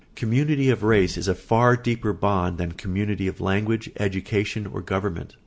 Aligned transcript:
]Community 0.15 0.71
of 0.71 0.81
race 0.81 1.15
is 1.15 1.27
a 1.27 1.35
far 1.35 1.77
deeper 1.77 2.11
bond 2.11 2.57
than 2.57 2.71
community 2.71 3.27
of 3.27 3.39
language, 3.39 3.87
education, 3.99 4.65
or 4.65 4.81
government. 4.81 5.35